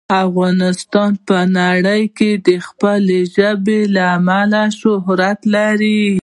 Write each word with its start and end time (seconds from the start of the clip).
افغانستان 0.25 1.11
په 1.27 1.37
نړۍ 1.57 2.03
کې 2.17 2.31
د 2.47 2.49
خپلو 2.67 3.17
ژبو 3.35 3.79
له 3.95 4.03
امله 4.17 4.63
شهرت 4.79 5.39
لري. 5.55 6.01